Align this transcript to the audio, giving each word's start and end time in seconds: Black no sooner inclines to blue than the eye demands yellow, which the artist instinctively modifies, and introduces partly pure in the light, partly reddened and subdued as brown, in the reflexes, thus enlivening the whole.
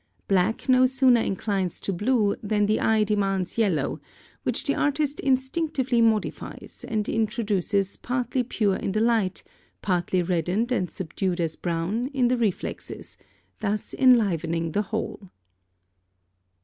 Black 0.27 0.67
no 0.67 0.87
sooner 0.87 1.21
inclines 1.21 1.79
to 1.79 1.93
blue 1.93 2.35
than 2.41 2.65
the 2.65 2.79
eye 2.79 3.03
demands 3.03 3.59
yellow, 3.59 3.99
which 4.41 4.63
the 4.63 4.73
artist 4.73 5.19
instinctively 5.19 6.01
modifies, 6.01 6.83
and 6.87 7.07
introduces 7.07 7.97
partly 7.97 8.41
pure 8.41 8.77
in 8.77 8.93
the 8.93 8.99
light, 8.99 9.43
partly 9.83 10.23
reddened 10.23 10.71
and 10.71 10.89
subdued 10.89 11.39
as 11.39 11.55
brown, 11.55 12.07
in 12.15 12.29
the 12.29 12.37
reflexes, 12.37 13.15
thus 13.59 13.93
enlivening 13.93 14.71
the 14.71 14.81
whole. 14.89 15.29